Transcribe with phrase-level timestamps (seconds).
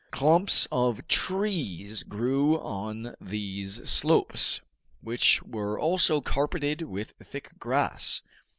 [0.09, 4.61] Clumps of trees grew on these slopes,
[4.99, 8.23] which were also carpeted with thick grass.